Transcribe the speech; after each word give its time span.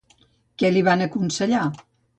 Què 0.61 0.73
li 0.73 0.83
van 0.89 1.07
aconsellar? 1.09 1.65